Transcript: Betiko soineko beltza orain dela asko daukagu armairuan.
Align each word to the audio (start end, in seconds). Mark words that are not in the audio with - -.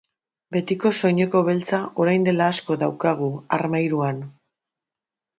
Betiko 0.55 0.91
soineko 1.01 1.41
beltza 1.49 1.79
orain 2.05 2.25
dela 2.27 2.47
asko 2.53 2.77
daukagu 2.85 3.27
armairuan. 3.59 4.23